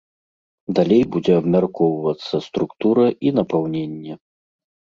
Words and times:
Далей 0.79 1.03
будзе 1.15 1.33
абмяркоўвацца 1.41 2.35
структура 2.47 3.05
і 3.27 3.37
напаўненне. 3.39 4.13